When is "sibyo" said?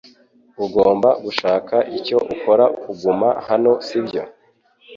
3.87-4.23